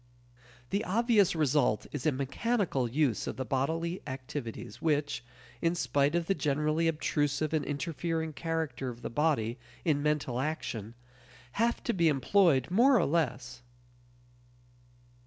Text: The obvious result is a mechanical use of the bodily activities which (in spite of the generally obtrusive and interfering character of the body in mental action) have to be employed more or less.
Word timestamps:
The 0.71 0.83
obvious 0.83 1.35
result 1.35 1.85
is 1.91 2.07
a 2.07 2.11
mechanical 2.11 2.87
use 2.89 3.27
of 3.27 3.37
the 3.37 3.45
bodily 3.45 4.01
activities 4.07 4.81
which 4.81 5.23
(in 5.61 5.75
spite 5.75 6.15
of 6.15 6.25
the 6.25 6.33
generally 6.33 6.87
obtrusive 6.87 7.53
and 7.53 7.63
interfering 7.63 8.33
character 8.33 8.89
of 8.89 9.03
the 9.03 9.11
body 9.11 9.59
in 9.85 10.01
mental 10.01 10.39
action) 10.39 10.95
have 11.51 11.83
to 11.83 11.93
be 11.93 12.07
employed 12.07 12.71
more 12.71 12.97
or 12.97 13.05
less. 13.05 13.61